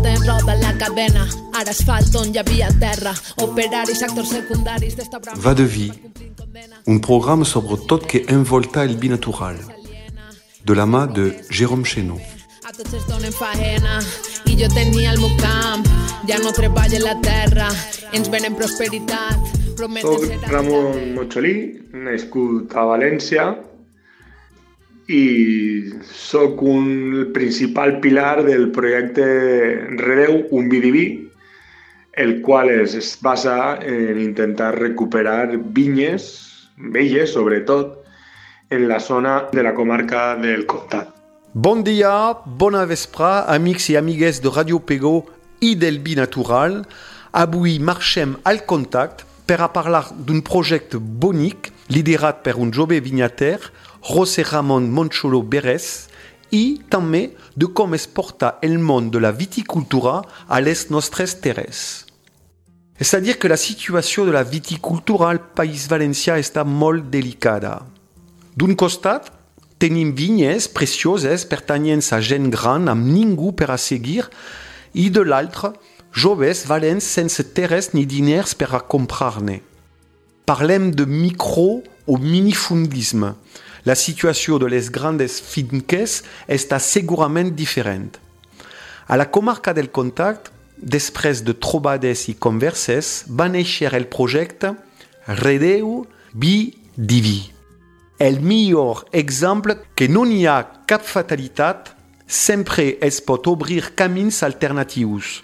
Passa 0.00 0.12
el 0.12 0.18
temps, 0.18 0.26
roda 0.26 0.54
la 0.56 0.72
cadena, 0.78 1.26
ara 1.52 1.70
asfalt 1.70 2.14
on 2.16 2.30
hi 2.32 2.38
havia 2.40 2.68
terra, 2.80 3.12
operaris, 3.42 4.02
actors 4.02 4.30
secundaris 4.32 4.96
d'esta 4.96 5.18
brama... 5.20 5.40
Va 5.44 5.52
de 5.54 5.64
vie, 5.64 5.92
un 6.86 7.00
programme 7.00 7.44
sobre 7.44 7.76
tot 7.86 8.06
que 8.06 8.24
envolta 8.28 8.84
el 8.84 8.96
binatural, 8.96 9.56
de 10.64 10.74
la 10.74 10.86
mà 10.86 11.06
de 11.06 11.44
Jérôme 11.50 11.84
Chénaud. 11.84 12.20
A 12.64 12.72
tots 12.72 12.94
es 12.94 13.04
donen 13.08 13.32
faena. 13.32 14.00
I 14.46 14.56
jo 14.56 14.68
tenia 14.72 15.12
el 15.12 15.20
meu 15.20 15.36
camp, 15.40 15.84
ja 16.28 16.38
no 16.40 16.52
treballa 16.52 17.00
la 17.04 17.16
terra, 17.20 17.68
ens 18.12 18.30
venen 18.30 18.56
prosperitat, 18.56 19.52
prometen 19.76 20.16
Soc 20.16 20.24
ser... 20.26 20.40
Ramon 20.48 21.12
Mocholí, 21.16 21.56
nascut 21.92 22.72
a 22.72 22.86
València 22.88 23.50
i 25.10 25.90
sóc 26.06 26.62
un 26.62 27.32
principal 27.34 27.98
pilar 27.98 28.44
del 28.46 28.70
projecte 28.70 29.26
Redeu, 29.98 30.46
un 30.54 30.68
bidiví, 30.70 31.06
el 32.14 32.40
qual 32.42 32.70
es, 32.70 32.94
es 32.94 33.18
basa 33.20 33.78
en 33.82 34.20
intentar 34.20 34.78
recuperar 34.78 35.56
vinyes, 35.74 36.70
velles 36.76 37.32
sobretot, 37.34 37.98
en 38.70 38.86
la 38.86 39.00
zona 39.00 39.48
de 39.50 39.64
la 39.66 39.74
comarca 39.74 40.36
del 40.36 40.64
Comtat. 40.66 41.10
Bon 41.52 41.82
dia, 41.82 42.36
bona 42.46 42.84
vespra, 42.86 43.40
amics 43.50 43.88
i 43.90 43.96
amigues 43.98 44.38
de 44.38 44.52
Radio 44.54 44.78
Pego 44.78 45.24
i 45.58 45.74
del 45.74 45.98
Binatural. 45.98 46.84
Avui 47.34 47.80
marxem 47.82 48.36
al 48.46 48.62
contact 48.62 49.26
per 49.50 49.58
a 49.58 49.72
parlar 49.74 50.04
d'un 50.14 50.44
projecte 50.46 51.02
bonic 51.02 51.72
liderat 51.90 52.44
per 52.46 52.54
un 52.62 52.70
jove 52.70 53.00
vinyater, 53.02 53.58
José 54.00 54.42
Ramon 54.42 54.88
Moncholo 54.90 55.42
Beres, 55.42 56.08
i 56.50 56.80
també 56.90 57.30
de 57.54 57.68
com 57.74 57.94
es 57.94 58.06
porta 58.06 58.56
el 58.62 58.78
món 58.78 59.10
de 59.10 59.20
la 59.22 59.30
viticultura 59.32 60.20
a 60.48 60.60
les 60.60 60.88
nostres 60.90 61.36
terres. 61.40 62.06
Dir 63.00 63.38
que 63.38 63.48
la 63.48 63.56
situació 63.56 64.26
de 64.26 64.32
la 64.32 64.42
viticultura 64.44 65.30
al 65.30 65.40
País 65.40 65.86
Valencià 65.88 66.36
està 66.36 66.64
molt 66.64 67.08
delicada. 67.08 67.78
D'un 68.54 68.74
costat, 68.76 69.30
tenim 69.80 70.12
vinyes 70.12 70.68
precioses 70.68 71.46
pertanyents 71.48 72.12
a 72.12 72.20
gent 72.20 72.50
gran 72.52 72.90
amb 72.92 73.06
ningú 73.08 73.54
per 73.56 73.70
a 73.72 73.78
seguir 73.80 74.26
i 74.92 75.08
de 75.08 75.22
l'altre, 75.24 75.72
joves 76.12 76.66
valents 76.68 77.06
sense 77.06 77.40
terres 77.54 77.94
ni 77.94 78.04
diners 78.04 78.52
per 78.58 78.68
a 78.74 78.82
comprar-ne. 78.82 79.62
Parlem 80.44 80.90
de 80.90 81.06
micro 81.06 81.80
o 82.06 82.18
minifundisme. 82.18 83.32
La 83.84 83.96
situació 83.96 84.58
de 84.60 84.68
les 84.68 84.90
grandes 84.92 85.40
finques 85.40 86.20
està 86.48 86.78
segurament 86.80 87.54
diferent. 87.56 88.10
A 89.08 89.16
la 89.16 89.30
comarca 89.32 89.72
del 89.74 89.90
Contact, 89.90 90.50
després 90.76 91.40
de 91.42 91.54
trobades 91.56 92.28
i 92.28 92.34
converses, 92.36 93.24
va 93.26 93.48
néixer 93.48 93.94
el 93.96 94.06
projecte 94.12 94.74
Redeu 95.40 96.04
Bi 96.32 96.74
Divi. 96.96 97.50
El 98.20 98.40
millor 98.44 99.06
exemple 99.16 99.78
que 99.96 100.08
no 100.08 100.26
n'hi 100.28 100.44
ha 100.46 100.60
cap 100.86 101.02
fatalitat, 101.02 101.94
sempre 102.28 102.98
es 103.00 103.18
pot 103.24 103.48
obrir 103.48 103.94
camins 103.96 104.42
alternatius. 104.44 105.40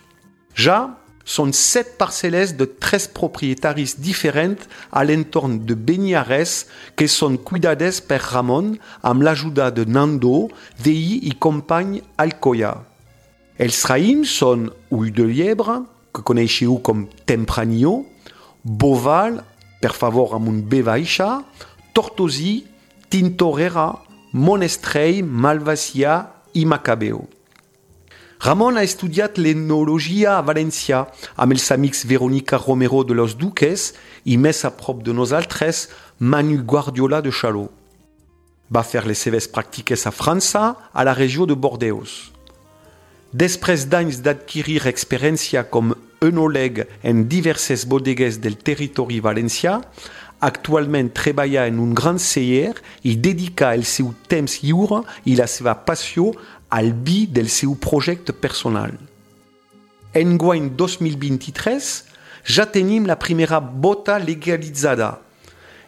Ja 0.55 0.99
són 1.27 1.51
set 1.53 1.97
parcel·les 1.99 2.55
de 2.57 2.69
tres 2.79 3.09
propietaris 3.11 3.97
diferents 3.99 4.63
a 4.95 5.03
l'entorn 5.03 5.59
de 5.67 5.75
Beniares 5.75 6.55
que 6.95 7.09
són 7.11 7.37
cuidades 7.43 7.99
per 8.01 8.21
Ramon 8.23 8.77
amb 9.03 9.27
l'ajuda 9.27 9.73
de 9.75 9.85
Nando, 9.91 10.47
veí 10.79 11.19
i 11.27 11.35
company 11.35 11.99
Alcoya. 12.23 12.77
Els 13.59 13.83
raïms 13.91 14.39
són 14.39 14.69
Ull 14.95 15.11
de 15.17 15.27
Liebre, 15.27 15.81
que 16.15 16.23
coneixeu 16.25 16.79
com 16.85 17.07
Tempranillo, 17.29 18.05
Boval, 18.63 19.41
per 19.83 19.93
favor 19.97 20.37
amb 20.37 20.49
un 20.49 20.63
B 20.63 20.83
baixa, 20.87 21.43
Tortosi, 21.93 22.61
Tintorera, 23.11 23.91
Monestrell, 24.33 25.25
Malvasia 25.25 26.21
i 26.55 26.67
Macabeo. 26.69 27.25
Ramon 28.41 28.77
ha 28.77 28.85
estudiat 28.85 29.39
l'enologia 29.41 30.37
a 30.37 30.45
València 30.45 31.07
amb 31.41 31.55
els 31.57 31.71
amics 31.73 32.05
Verónica 32.05 32.59
Romero 32.61 33.03
de 33.05 33.17
los 33.17 33.35
Duques 33.41 33.93
i 34.25 34.37
més 34.37 34.63
a 34.65 34.71
prop 34.77 35.03
de 35.03 35.15
nosaltres 35.17 35.87
Manu 36.21 36.61
Guardiola 36.63 37.23
de 37.25 37.33
Chalot. 37.33 37.73
Va 38.69 38.83
fer 38.83 39.07
les 39.07 39.19
seves 39.19 39.47
pràctiques 39.49 40.05
a 40.07 40.13
França, 40.13 40.75
a 40.93 41.05
la 41.07 41.15
regió 41.15 41.47
de 41.47 41.55
Bordeus. 41.55 42.33
Després 43.33 43.87
d'anys 43.89 44.21
d'adquirir 44.21 44.83
experiència 44.91 45.65
com 45.71 45.95
enòleg 46.25 46.85
en 47.05 47.27
diverses 47.31 47.87
bodegues 47.89 48.41
del 48.43 48.57
territori 48.59 49.21
valencià, 49.21 49.81
actualment 50.41 51.09
treballa 51.17 51.67
en 51.67 51.79
un 51.81 51.95
gran 51.97 52.19
celler 52.21 52.75
i 53.03 53.17
dedica 53.17 53.73
el 53.75 53.85
seu 53.89 54.13
temps 54.29 54.59
lliure 54.63 55.03
i 55.25 55.37
la 55.37 55.47
seva 55.49 55.75
passió 55.89 56.33
al 56.71 56.93
vi 56.93 57.27
del 57.27 57.49
seu 57.49 57.75
projecte 57.75 58.33
personal. 58.33 58.93
Enguany 60.17 60.71
2023 60.77 61.93
ja 62.47 62.67
tenim 62.71 63.07
la 63.07 63.19
primera 63.19 63.61
bota 63.61 64.19
legalitzada, 64.19 65.17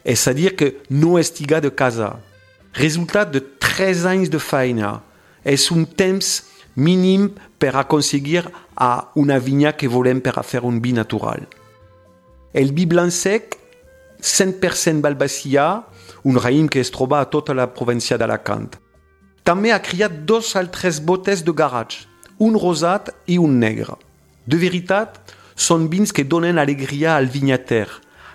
és 0.04 0.26
a 0.26 0.32
dir 0.32 0.54
que 0.56 0.78
no 0.90 1.18
estiga 1.18 1.60
de 1.60 1.70
casa. 1.70 2.16
Resultat 2.72 3.30
de 3.32 3.40
3 3.40 4.06
anys 4.06 4.30
de 4.30 4.40
feina. 4.40 5.02
És 5.44 5.70
un 5.70 5.84
temps 5.86 6.42
mínim 6.74 7.28
per 7.58 7.74
aconseguir 7.76 8.44
a 8.74 9.10
una 9.16 9.38
vinya 9.38 9.72
que 9.76 9.88
volem 9.88 10.20
per 10.20 10.34
a 10.38 10.42
fer 10.42 10.64
un 10.64 10.80
vi 10.80 10.92
natural. 10.92 11.46
El 12.52 12.72
vi 12.72 12.86
blanc 12.86 13.12
sec 13.12 13.56
100% 14.20 15.02
Balbacia, 15.04 15.84
un 16.24 16.38
raïm 16.40 16.68
que 16.68 16.80
es 16.80 16.90
troba 16.90 17.20
a 17.20 17.28
tota 17.30 17.54
la 17.54 17.68
província 17.72 18.18
d'Alacant. 18.18 18.87
També 19.48 19.70
ha 19.72 19.80
criat 19.80 20.12
dos 20.28 20.50
altres 20.60 20.98
botes 21.00 21.40
de 21.40 21.52
garatge, 21.56 22.02
un 22.36 22.58
rosat 22.60 23.08
i 23.24 23.38
un 23.40 23.54
negre. 23.56 23.94
De 24.44 24.58
veritat, 24.60 25.14
són 25.56 25.86
vins 25.88 26.12
que 26.12 26.26
donen 26.28 26.60
alegria 26.60 27.14
al 27.16 27.30
vinyater, 27.32 27.86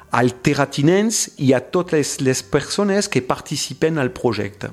al 0.09 0.31
terratinens 0.41 1.28
i 1.38 1.52
a 1.53 1.59
totes 1.62 2.16
les 2.25 2.41
persones 2.41 3.12
que 3.13 3.22
participen 3.22 4.02
al 4.02 4.09
projecte. 4.09 4.72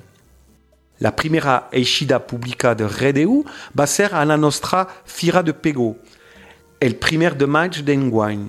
La 1.04 1.12
primera 1.12 1.68
eixida 1.76 2.22
pública 2.24 2.72
de 2.74 2.88
Redeu 2.88 3.42
va 3.76 3.86
ser 3.86 4.08
a 4.14 4.24
la 4.24 4.40
nostra 4.40 4.86
Fira 5.04 5.42
de 5.44 5.52
Pego, 5.52 5.92
el 6.80 6.96
primer 6.96 7.34
de 7.36 7.44
maig 7.44 7.82
d'enguany. 7.84 8.48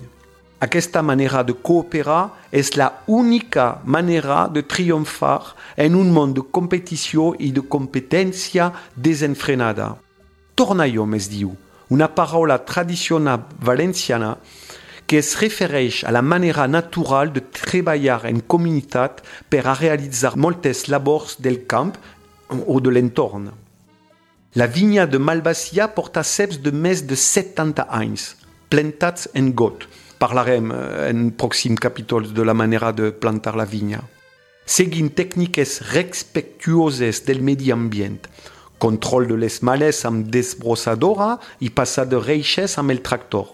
Aquesta 0.62 1.02
manera 1.02 1.42
de 1.42 1.56
cooperar 1.58 2.36
és 2.54 2.76
la 2.78 2.92
única 3.08 3.82
manera 3.84 4.48
de 4.48 4.62
triomfar 4.62 5.56
en 5.76 5.96
un 5.98 6.12
món 6.14 6.36
de 6.38 6.44
competició 6.54 7.32
i 7.42 7.50
de 7.52 7.64
competència 7.66 8.68
desenfrenada. 8.94 9.96
Tornallom 10.54 11.16
es 11.18 11.31
diu, 11.31 11.56
una 11.90 12.12
paraula 12.13 12.60
tradicional 12.62 13.48
valenciana 13.58 14.36
que 15.08 15.18
es 15.18 15.34
refereix 15.42 16.04
a 16.06 16.12
la 16.13 16.22
manera 16.22 16.68
natural 16.68 17.34
de 17.34 17.42
treballar 17.42 18.28
en 18.30 18.44
comunitat 18.46 19.24
per 19.50 19.64
a 19.66 19.74
realitzar 19.74 20.36
moltes 20.38 20.86
labors 20.94 21.40
del 21.42 21.66
camp 21.66 21.98
o 22.54 22.78
de 22.80 22.94
l'entorn. 22.94 23.50
La 24.54 24.69
vinya 24.69 25.07
de 25.10 25.18
Malvasia 25.18 25.90
porta 25.98 26.22
ceps 26.22 26.62
de 26.62 26.69
més 26.72 27.02
de 27.10 27.18
70 27.18 27.90
anys, 27.90 28.36
plantats 28.69 29.28
en 29.34 29.50
got, 29.57 29.90
parlarem 30.21 30.69
en 31.09 31.31
pròxim 31.33 31.75
capítol 31.75 32.29
de 32.29 32.44
la 32.45 32.53
manera 32.53 32.91
de 32.94 33.09
plantar 33.12 33.56
la 33.57 33.65
vinya. 33.65 34.03
Seguint 34.65 35.09
tècniques 35.18 35.79
respectuoses 35.91 37.23
del 37.25 37.41
medi 37.41 37.71
ambient, 37.73 38.21
control 38.77 39.25
de 39.31 39.39
les 39.41 39.57
males 39.65 40.03
amb 40.06 40.29
desbrossadora 40.29 41.39
i 41.59 41.73
passar 41.73 42.06
de 42.06 42.21
reixes 42.21 42.77
amb 42.77 42.94
el 42.94 43.01
tractor, 43.01 43.50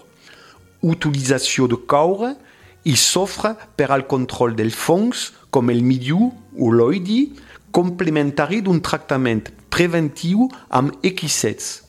utilització 0.84 1.72
de 1.72 1.80
caure 1.88 2.36
i 2.84 2.96
sofre 3.00 3.56
per 3.80 3.90
al 3.92 4.06
control 4.12 4.56
dels 4.56 4.76
fongs 4.76 5.32
com 5.50 5.72
el 5.72 5.84
midiu 5.88 6.30
o 6.60 6.72
l'oidi, 6.72 7.32
complementari 7.72 8.62
d'un 8.64 8.84
tractament 8.84 9.48
preventiu 9.72 10.48
amb 10.70 10.96
equissets. 11.06 11.87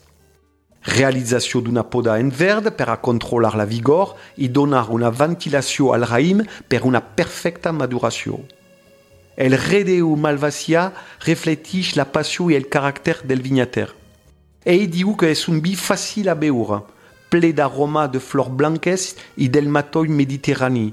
Realització 0.87 1.59
d'una 1.59 1.83
poda 1.83 2.15
en 2.19 2.29
verd 2.31 2.71
per 2.77 2.87
a 2.89 2.99
controlar 3.03 3.55
la 3.59 3.65
vigor 3.67 4.15
i 4.37 4.47
donar 4.47 4.85
una 4.95 5.09
ventilació 5.11 5.91
al 5.93 6.07
raïm 6.07 6.45
per 6.69 6.85
una 6.87 7.01
perfecta 7.01 7.73
maduració. 7.75 8.39
El 9.35 9.55
redeu 9.55 10.15
malvasia 10.15 10.89
refletix 11.25 11.95
la 11.95 12.07
passió 12.11 12.49
i 12.51 12.55
el 12.55 12.67
caràcter 12.71 13.21
del 13.23 13.43
vinyater. 13.43 13.89
Ell 14.65 14.87
diu 14.91 15.15
que 15.15 15.29
és 15.31 15.45
un 15.47 15.61
vi 15.63 15.75
fàcil 15.79 16.27
a 16.27 16.35
beure, 16.35 16.81
ple 17.31 17.53
d'aroma 17.55 18.07
de 18.11 18.19
flors 18.19 18.51
blanques 18.51 19.13
i 19.37 19.47
del 19.47 19.69
matoll 19.71 20.11
mediterrani, 20.11 20.89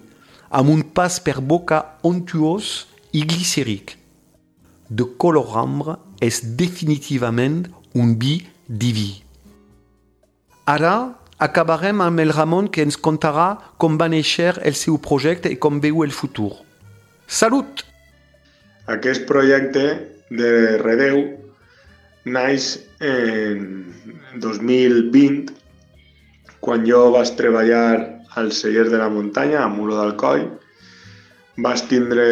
amb 0.50 0.70
un 0.70 0.82
pas 0.94 1.18
per 1.18 1.40
boca 1.40 1.98
ontuós 2.06 2.86
i 3.12 3.26
glicèric. 3.26 3.96
De 4.90 5.06
color 5.18 5.56
ambre 5.58 5.98
és 6.22 6.42
definitivament 6.58 7.64
un 7.94 8.14
vi 8.14 8.38
diví. 8.68 9.25
Ara 10.66 11.14
acabarem 11.38 12.00
amb 12.02 12.18
el 12.18 12.32
Ramon 12.34 12.66
que 12.74 12.82
ens 12.82 12.96
contarà 12.98 13.46
com 13.78 13.94
va 14.00 14.08
néixer 14.10 14.56
el 14.66 14.74
seu 14.74 14.96
projecte 14.98 15.50
i 15.52 15.58
com 15.62 15.76
veu 15.78 16.00
el 16.02 16.10
futur. 16.10 16.50
Salut! 17.26 17.84
Aquest 18.90 19.28
projecte 19.28 19.84
de 20.40 20.48
Redeu 20.82 21.20
naix 22.34 22.66
en 22.98 23.60
2020 24.42 25.54
quan 26.58 26.82
jo 26.88 27.12
vaig 27.14 27.30
treballar 27.38 27.90
al 28.34 28.50
celler 28.50 28.88
de 28.90 28.98
la 28.98 29.06
muntanya, 29.08 29.60
a 29.62 29.69
Muro 29.70 29.94
d'Alcoi, 29.94 30.48
vaig 31.62 31.84
tindre 31.86 32.24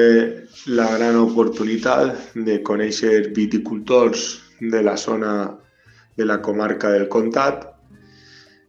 la 0.66 0.88
gran 0.96 1.20
oportunitat 1.20 2.34
de 2.34 2.58
conèixer 2.66 3.30
viticultors 3.36 4.26
de 4.58 4.82
la 4.82 4.96
zona 4.98 5.36
de 6.18 6.26
la 6.26 6.40
comarca 6.42 6.90
del 6.90 7.06
Comtat, 7.08 7.70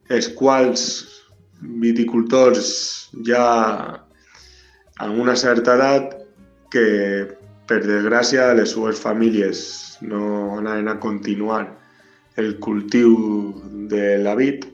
els 0.09 0.27
quals 0.37 0.83
viticultors 1.81 2.69
ja 3.25 3.45
amb 5.01 5.19
una 5.19 5.35
certa 5.35 5.75
edat 5.75 6.13
que 6.71 6.85
per 7.65 7.81
desgràcia 7.81 8.53
les 8.53 8.75
seues 8.75 8.99
famílies 9.01 9.97
no 10.01 10.59
anaven 10.59 10.91
a 10.91 10.99
continuar 10.99 11.65
el 12.37 12.57
cultiu 12.59 13.15
de 13.89 14.17
la 14.21 14.35
vid 14.35 14.67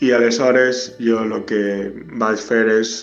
i 0.00 0.12
aleshores 0.16 0.94
jo 1.02 1.20
el 1.26 1.34
que 1.44 1.62
vaig 2.22 2.40
fer 2.40 2.64
és 2.72 3.02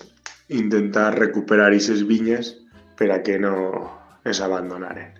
intentar 0.49 1.11
recuperar 1.19 1.69
aquestes 1.69 2.01
vinyes 2.09 2.55
per 2.97 3.11
a 3.13 3.21
que 3.21 3.37
no 3.37 3.53
es 4.25 4.41
abandonaren. 4.41 5.13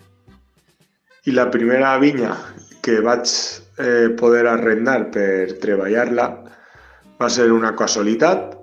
I 1.28 1.36
la 1.36 1.52
primera 1.52 1.98
vinya 2.02 2.34
que 2.82 2.98
vaig 3.04 3.28
eh, 3.78 4.10
poder 4.18 4.48
arrendar 4.48 5.10
per 5.14 5.58
treballar-la 5.62 6.28
va 7.18 7.30
ser 7.34 7.50
una 7.54 7.74
casualitat, 7.78 8.56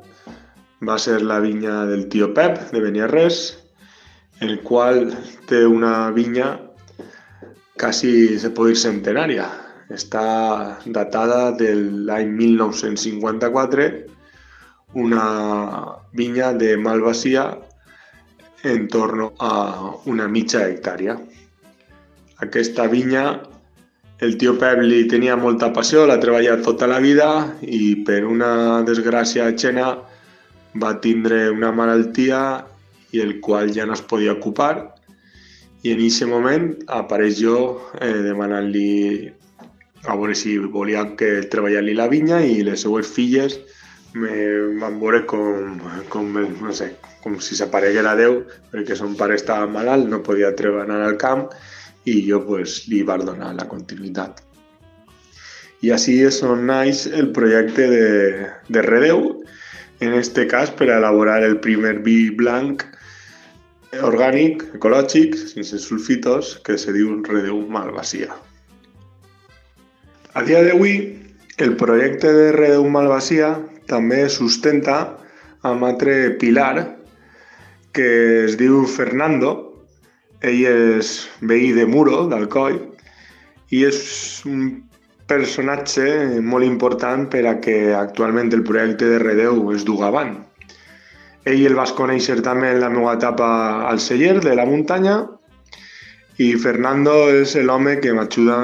va 0.85 0.99
ser 0.99 1.21
la 1.23 1.41
vinya 1.43 1.85
del 1.91 2.07
tio 2.13 2.33
Pep 2.35 2.71
de 2.71 2.83
Beniarrés, 2.83 3.41
el 4.43 4.61
qual 4.67 5.09
té 5.49 5.65
una 5.67 6.11
vinya 6.15 6.55
quasi 7.79 8.39
se 8.39 8.51
pot 8.55 8.71
dir 8.71 8.79
centenària. 8.79 9.49
Està 9.95 10.25
datada 10.87 11.53
de 11.59 11.75
l'any 12.09 12.31
1954, 12.39 13.89
una 14.95 15.27
vinya 16.15 16.53
de 16.55 16.77
Malvasia 16.79 17.49
en 18.65 18.87
torno 18.89 19.33
a 19.39 19.93
una 20.07 20.29
mitja 20.29 20.65
hectàrea. 20.69 21.19
Aquesta 22.41 22.87
vinya 22.89 23.25
el 24.21 24.37
tio 24.39 24.55
Pep 24.59 24.81
li 24.83 25.05
tenia 25.11 25.37
molta 25.37 25.73
passió, 25.75 26.05
l'ha 26.07 26.21
treballat 26.23 26.63
tota 26.63 26.87
la 26.87 27.01
vida 27.03 27.29
i 27.63 27.97
per 28.07 28.23
una 28.29 28.83
desgràcia 28.87 29.49
xena 29.59 29.95
va 30.79 30.93
tindre 31.03 31.49
una 31.51 31.73
malaltia 31.75 32.41
i 33.15 33.23
el 33.23 33.41
qual 33.41 33.73
ja 33.75 33.87
no 33.87 33.95
es 33.95 34.03
podia 34.03 34.35
ocupar. 34.35 34.95
I 35.85 35.93
en 35.93 36.01
aquest 36.01 36.31
moment 36.31 36.71
apareix 36.89 37.39
jo 37.43 37.57
eh, 38.01 38.23
demanant-li 38.25 39.31
a 40.07 40.17
veure 40.17 40.35
si 40.37 40.57
volia 40.59 41.05
que 41.19 41.45
treballar-li 41.51 41.95
la 41.97 42.09
vinya 42.09 42.41
i 42.45 42.63
les 42.65 42.85
seues 42.85 43.09
filles 43.09 43.59
me 44.15 44.35
van 44.81 44.99
veure 45.01 45.25
com, 45.27 45.79
com, 46.09 46.29
no 46.63 46.73
sé, 46.73 46.93
com 47.23 47.41
si 47.43 47.57
s'apareguera 47.59 48.15
Déu 48.19 48.43
perquè 48.71 48.97
son 48.97 49.17
pare 49.19 49.35
estava 49.41 49.67
malalt, 49.67 50.07
no 50.09 50.23
podia 50.23 50.55
treballar 50.57 51.01
al 51.03 51.17
camp 51.19 51.49
i 52.05 52.21
jo 52.29 52.41
pues, 52.47 52.85
li 52.89 53.03
la 53.05 53.69
continuïtat. 53.69 54.43
I 55.85 55.91
així 55.93 56.23
és 56.25 56.43
on 56.43 56.67
naix 56.67 57.07
el 57.07 57.31
projecte 57.33 57.89
de, 57.89 58.49
de 58.69 58.83
Redeu, 58.83 59.45
en 60.01 60.15
este 60.15 60.47
cas 60.47 60.71
per 60.71 60.89
elaborar 60.89 61.43
el 61.45 61.59
primer 61.61 62.01
vi 62.03 62.31
blanc 62.31 62.85
orgànic, 64.03 64.65
ecològic, 64.75 65.37
sense 65.37 65.79
sulfitos, 65.79 66.59
que 66.65 66.77
se 66.79 66.93
diu 66.93 67.21
Redeu 67.23 67.61
Malvasia. 67.69 68.35
A 70.35 70.43
dia 70.43 70.65
d'avui, 70.67 70.97
el 71.59 71.77
projecte 71.79 72.33
de 72.33 72.51
Redeu 72.57 72.89
Malvasia 72.91 73.55
també 73.87 74.25
sustenta 74.29 75.19
amb 75.63 75.85
altre 75.87 76.35
pilar 76.41 76.97
que 77.95 78.09
es 78.45 78.59
diu 78.59 78.83
Fernando. 78.91 79.74
Ell 80.45 80.65
és 80.69 81.13
veí 81.41 81.73
de 81.73 81.87
Muro, 81.89 82.27
d'Alcoi, 82.29 82.77
i 83.73 83.85
és 83.89 84.01
un 84.45 84.67
personatge 85.31 86.05
molt 86.45 86.67
important 86.67 87.25
per 87.33 87.47
a 87.49 87.55
que 87.65 87.95
actualment 87.97 88.53
el 88.53 88.65
projecte 88.69 89.09
de 89.09 89.23
Redeu 89.23 89.71
es 89.73 89.87
duga 89.89 90.11
avant. 90.11 90.35
Ell 91.49 91.65
el 91.69 91.77
vas 91.79 91.95
conèixer 91.97 92.43
també 92.45 92.75
en 92.75 92.83
la 92.83 92.93
meva 92.93 93.17
etapa 93.17 93.49
al 93.89 94.01
celler 94.01 94.37
de 94.45 94.55
la 94.57 94.69
muntanya 94.69 95.17
i 96.45 96.55
Fernando 96.61 97.15
és 97.33 97.55
l'home 97.57 97.99
que 98.03 98.13
m'ajuda 98.13 98.61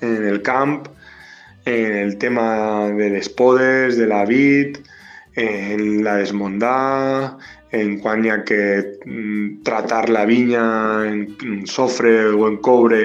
en 0.00 0.26
el 0.32 0.42
camp, 0.42 0.86
en 1.66 1.96
el 2.02 2.14
tema 2.18 2.88
de 2.98 3.10
les 3.14 3.28
podes, 3.28 3.98
de 3.98 4.06
la 4.10 4.24
vid, 4.26 4.78
en 5.36 6.02
la 6.02 6.16
desmondar, 6.22 7.36
en 7.72 7.98
quan 8.00 8.24
hi 8.24 8.30
ha 8.32 8.42
que 8.48 8.60
mm, 9.04 9.62
tratar 9.64 10.08
la 10.08 10.24
vinya 10.24 10.64
en 11.08 11.66
sofre 11.68 12.30
o 12.32 12.46
en 12.48 12.56
coure 12.64 13.02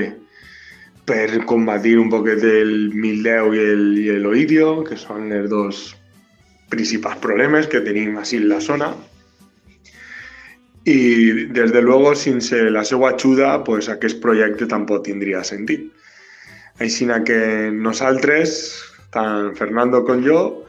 per 1.04 1.44
combatir 1.45 1.98
un 2.00 2.10
poquet 2.12 2.44
el 2.48 2.94
mildeu 2.95 3.51
i 3.55 3.60
el, 3.60 3.84
i 4.00 4.20
l'oidio, 4.24 4.84
que 4.88 4.96
són 4.96 5.34
els 5.36 5.50
dos 5.51 5.82
principals 6.72 7.20
problemes 7.22 7.67
que 7.67 7.84
tenim 7.84 8.15
en 8.17 8.48
la 8.48 8.62
zona. 8.62 8.93
I, 10.86 11.48
des 11.55 11.72
de 11.72 11.82
luego, 11.82 12.13
sense 12.15 12.55
la 12.72 12.84
seva 12.84 13.13
ajuda, 13.13 13.63
pues, 13.63 13.89
aquest 13.89 14.20
projecte 14.24 14.67
tampoc 14.67 15.05
tindria 15.05 15.43
sentit. 15.43 15.91
Així 16.79 17.08
que 17.27 17.72
nosaltres, 17.72 18.58
tant 19.12 19.55
Fernando 19.55 20.03
com 20.03 20.24
jo, 20.24 20.65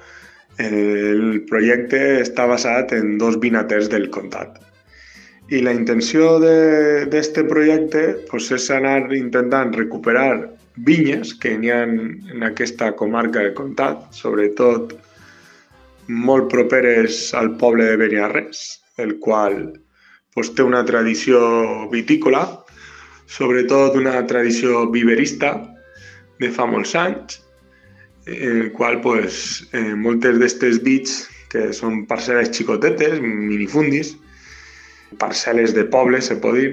el 0.59 1.43
projecte 1.49 2.21
està 2.23 2.47
basat 2.47 2.93
en 2.95 3.19
dos 3.19 3.39
vinaters 3.41 3.89
del 3.91 4.11
comtat. 4.11 4.61
I 5.51 5.61
la 5.61 5.75
intenció 5.77 6.39
d'aquest 6.41 7.41
projecte 7.51 8.05
pues, 8.31 8.51
és 8.55 8.71
anar 8.71 9.13
intentant 9.13 9.75
recuperar 9.75 10.55
vinyes 10.77 11.35
que 11.39 11.57
n'hi 11.59 11.71
ha 11.71 11.83
en 11.85 12.47
aquesta 12.47 12.93
comarca 12.97 13.43
del 13.43 13.55
comtat, 13.55 14.09
sobretot 14.17 14.95
molt 16.09 16.51
properes 16.51 17.35
al 17.35 17.55
poble 17.61 17.85
de 17.85 17.97
Beniarrés, 17.97 18.81
el 18.99 19.19
qual 19.19 19.75
pues, 20.35 20.51
té 20.55 20.63
una 20.63 20.85
tradició 20.85 21.89
vitícola, 21.93 22.47
sobretot 23.27 23.97
una 23.97 24.25
tradició 24.27 24.89
viverista 24.91 25.55
de 26.41 26.51
fa 26.51 26.67
molts 26.67 26.95
anys, 26.99 27.44
el 28.27 28.73
qual 28.73 29.01
pues, 29.01 29.69
eh, 29.73 29.95
moltes 29.95 30.39
d'aquestes 30.39 30.81
vits, 30.85 31.25
que 31.53 31.69
són 31.77 32.03
parcel·les 32.11 32.51
xicotetes, 32.57 33.21
minifundis, 33.23 34.15
parcel·les 35.21 35.75
de 35.77 35.85
poble, 35.93 36.21
se 36.25 36.37
pot 36.43 36.57
dir, 36.59 36.71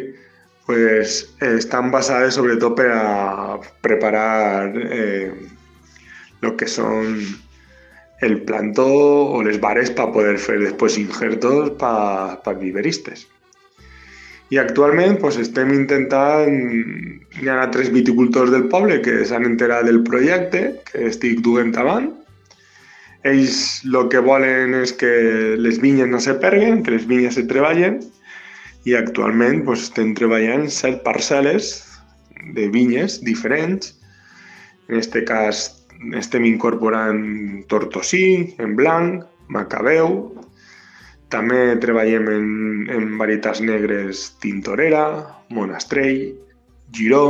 pues, 0.65 1.21
eh, 1.41 1.55
estan 1.57 1.91
basades 1.91 2.37
sobretot 2.39 2.77
per 2.79 2.89
a 2.95 3.59
preparar 3.81 4.71
eh, 4.75 5.31
lo 6.41 6.55
que 6.57 6.67
són 6.67 7.17
el 8.21 8.41
plantó 8.45 8.87
o 9.33 9.41
les 9.43 9.59
vares 9.59 9.91
per 9.97 10.11
poder 10.13 10.37
fer 10.37 10.59
després 10.61 10.97
injertos 11.01 11.73
per 11.81 12.55
viveristes. 12.61 13.27
I 14.51 14.59
actualment 14.59 15.19
pues, 15.21 15.37
estem 15.39 15.71
intentant... 15.75 16.57
Hi 17.41 17.47
ha 17.47 17.69
tres 17.71 17.89
viticultors 17.95 18.51
del 18.51 18.67
poble 18.71 18.99
que 19.01 19.21
s'han 19.25 19.47
enterat 19.47 19.85
del 19.87 20.01
projecte 20.03 20.65
que 20.89 21.05
estic 21.07 21.39
duent 21.45 21.71
avant. 21.79 22.09
Ells 23.23 23.85
el 23.87 24.09
que 24.11 24.19
volen 24.25 24.75
és 24.81 24.91
que 24.97 25.13
les 25.61 25.79
vinyes 25.79 26.09
no 26.11 26.19
se 26.19 26.35
perguen, 26.43 26.83
que 26.83 26.97
les 26.97 27.07
vinyes 27.07 27.37
se 27.39 27.45
treballen 27.47 28.01
i 28.83 28.97
actualment 28.97 29.63
pues, 29.63 29.87
estem 29.87 30.11
treballant 30.17 30.67
set 30.73 30.99
parcel·les 31.07 31.71
de 32.57 32.67
vinyes 32.73 33.21
diferents 33.23 33.93
En 34.91 34.97
este 34.99 35.23
cas 35.23 35.85
estem 36.19 36.43
incorporant 36.43 37.63
tortosí, 37.71 38.55
en 38.59 38.75
blanc, 38.75 39.21
macabeu, 39.47 40.17
també 41.31 41.59
treballem 41.83 42.29
en, 42.31 42.47
en 42.91 43.17
varietats 43.19 43.61
negres 43.63 44.27
Tintorera, 44.43 45.05
Monastrell, 45.55 46.31
Giró 46.91 47.25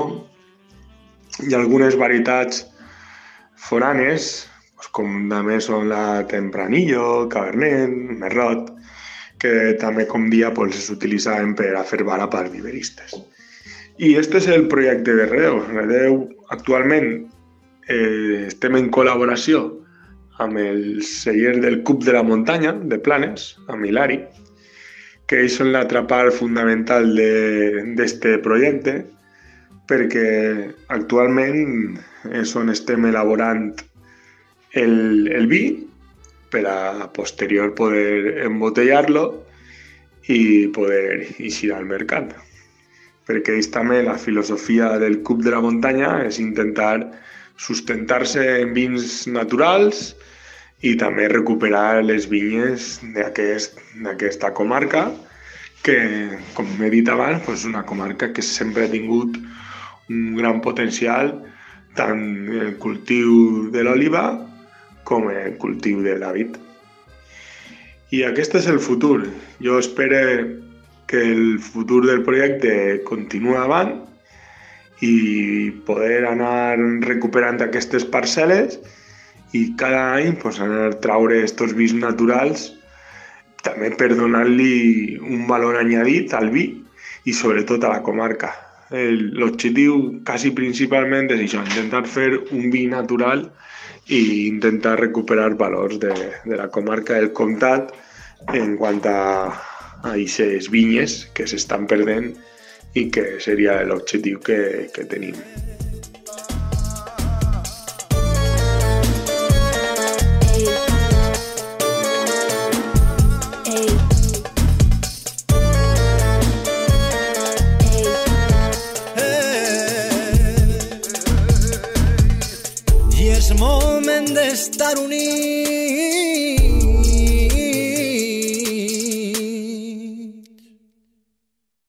i 1.46 1.54
algunes 1.56 1.96
varietats 1.98 2.66
foranes, 3.62 4.32
com 4.92 5.30
també 5.30 5.60
són 5.62 5.88
la 5.92 6.24
Tempranillo, 6.30 7.28
Cabernet, 7.32 7.94
Merrot, 8.22 8.72
que 9.42 9.76
també, 9.82 10.06
com 10.10 10.30
dia, 10.30 10.52
pues, 10.54 10.78
s'utilitzaven 10.86 11.54
per 11.58 11.72
a 11.78 11.86
fer 11.88 12.02
vara 12.06 12.28
per 12.30 12.48
viveristes. 12.50 13.16
I 14.02 14.16
este 14.18 14.42
és 14.42 14.48
el 14.50 14.68
projecte 14.70 15.14
de 15.18 15.28
Redeu. 15.30 15.62
Redeu 15.70 16.18
actualment 16.54 17.08
eh, 17.88 18.48
estem 18.48 18.78
en 18.78 18.90
col·laboració 18.94 19.81
amb 20.40 20.58
el 20.58 21.02
celler 21.04 21.60
del 21.62 21.82
Cup 21.84 22.04
de 22.06 22.14
la 22.14 22.24
Muntanya, 22.24 22.72
de 22.74 23.00
Planes, 23.00 23.56
amb 23.68 23.86
Hilari, 23.86 24.22
que 25.28 25.46
són 25.50 25.72
l'altra 25.72 26.04
part 26.08 26.34
fundamental 26.36 27.12
d'aquest 27.16 28.28
projecte, 28.44 28.98
perquè 29.88 30.28
actualment 30.96 31.98
és 32.32 32.56
on 32.56 32.72
estem 32.72 33.08
elaborant 33.10 33.72
el, 34.80 35.28
el 35.28 35.48
vi 35.52 35.64
per 36.52 36.66
a 36.68 37.08
posterior 37.16 37.74
poder 37.76 38.44
embotellar-lo 38.46 39.26
i 40.32 40.68
poder 40.76 41.28
eixir 41.40 41.72
al 41.76 41.88
mercat. 41.90 42.36
Perquè 43.28 43.56
ells 43.56 43.72
també 43.72 44.02
la 44.04 44.18
filosofia 44.20 44.98
del 45.00 45.22
Cup 45.28 45.44
de 45.46 45.56
la 45.56 45.62
Muntanya 45.64 46.18
és 46.28 46.40
intentar 46.44 46.98
sustentar-se 47.58 48.44
en 48.62 48.74
vins 48.74 49.26
naturals 49.28 50.12
i 50.82 50.96
també 50.98 51.28
recuperar 51.30 52.02
les 52.04 52.28
vinyes 52.30 53.00
d'aquesta 53.16 54.12
aquest, 54.14 54.46
comarca, 54.58 55.10
que, 55.86 55.98
com 56.54 56.68
he 56.82 56.90
dit 56.94 57.10
abans, 57.10 57.48
és 57.50 57.66
una 57.70 57.84
comarca 57.86 58.32
que 58.34 58.42
sempre 58.46 58.86
ha 58.86 58.92
tingut 58.92 59.38
un 60.10 60.36
gran 60.38 60.62
potencial 60.62 61.34
tant 61.96 62.22
en 62.22 62.60
el 62.68 62.76
cultiu 62.82 63.70
de 63.74 63.84
l'oliva 63.84 64.26
com 65.04 65.30
en 65.30 65.40
el 65.46 65.58
cultiu 65.62 66.02
de 66.06 66.18
la 66.22 66.32
vid. 66.36 66.58
I 68.12 68.24
aquest 68.28 68.56
és 68.60 68.68
el 68.68 68.80
futur. 68.80 69.24
Jo 69.64 69.80
espero 69.80 70.22
que 71.08 71.22
el 71.22 71.60
futur 71.60 72.06
del 72.08 72.24
projecte 72.28 73.02
continuï 73.08 73.58
avant 73.60 74.11
i 75.02 75.72
poder 75.86 76.26
anar 76.30 76.78
recuperant 77.06 77.62
aquestes 77.64 78.06
parcel·les 78.06 78.78
i 79.58 79.64
cada 79.80 80.04
any 80.18 80.36
pues, 80.42 80.60
anar 80.62 80.90
a 80.90 81.00
traure 81.04 81.42
aquests 81.42 81.74
vins 81.78 81.96
naturals 81.98 82.70
també 83.66 83.92
per 83.98 84.12
donar-li 84.18 85.18
un 85.22 85.48
valor 85.50 85.78
añadit 85.82 86.34
al 86.38 86.50
vi 86.54 86.68
i 87.26 87.34
sobretot 87.34 87.84
a 87.86 87.92
la 87.94 88.04
comarca. 88.06 88.52
L'objectiu 88.92 90.22
quasi 90.28 90.52
principalment 90.58 91.30
és 91.32 91.44
això, 91.46 91.62
intentar 91.64 92.04
fer 92.10 92.30
un 92.40 92.72
vi 92.74 92.88
natural 92.92 93.46
i 94.12 94.48
intentar 94.48 94.98
recuperar 95.00 95.54
valors 95.60 96.00
de, 96.02 96.14
de 96.46 96.58
la 96.58 96.68
comarca 96.74 97.20
del 97.20 97.32
comtat 97.38 97.94
en 98.58 98.76
quant 98.80 99.04
a, 99.06 99.20
a 100.02 100.16
aquestes 100.16 100.72
vinyes 100.74 101.22
que 101.38 101.46
s'estan 101.48 101.86
perdent 101.88 102.34
i 102.96 103.08
que 103.10 103.40
seria 103.44 103.82
l'objectiu 103.88 104.42
que, 104.44 104.90
que 104.94 105.08
tenim. 105.08 105.38